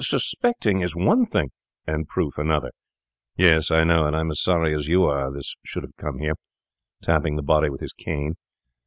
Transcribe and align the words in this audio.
'Suspecting 0.03 0.81
is 0.81 0.95
one 0.95 1.27
thing—' 1.27 1.51
'And 1.85 2.07
proof 2.07 2.39
another. 2.39 2.71
Yes, 3.37 3.69
I 3.69 3.83
know; 3.83 4.07
and 4.07 4.15
I'm 4.15 4.31
as 4.31 4.41
sorry 4.41 4.73
as 4.73 4.87
you 4.87 5.03
are 5.03 5.31
this 5.31 5.53
should 5.63 5.83
have 5.83 5.95
come 5.95 6.17
here,' 6.17 6.37
tapping 7.03 7.35
the 7.35 7.43
body 7.43 7.69
with 7.69 7.81
his 7.81 7.93
cane. 7.93 8.33